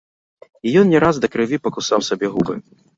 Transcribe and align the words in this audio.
І 0.69 0.73
ён 0.81 0.85
не 0.95 1.03
раз 1.05 1.15
да 1.27 1.31
крыві 1.37 1.63
пакусаў 1.71 1.99
сабе 2.13 2.27
губы. 2.37 2.63